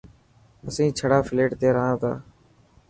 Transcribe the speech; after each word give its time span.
اسين 0.67 0.89
ڇڙا 0.99 1.19
فليٽ 1.27 1.49
تي 1.59 1.67
رها 1.75 1.93
تا. 2.01 2.11